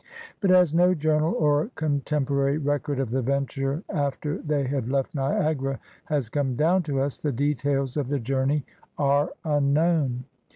[0.39, 5.13] But, as no journal or contempor ary record of the venture after they had left
[5.13, 8.65] Niagara has come down to us, the details of the journey
[8.97, 10.23] are unknown.